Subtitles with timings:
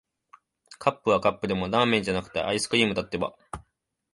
[0.79, 3.35] カップはカップでも、ラーメンじゃなくて、アイスクリームだってば。